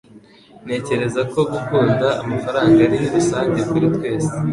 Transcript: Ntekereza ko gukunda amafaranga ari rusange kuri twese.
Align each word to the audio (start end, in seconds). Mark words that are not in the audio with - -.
Ntekereza 0.65 1.21
ko 1.31 1.39
gukunda 1.51 2.07
amafaranga 2.23 2.77
ari 2.87 2.97
rusange 3.13 3.59
kuri 3.69 3.87
twese. 3.95 4.31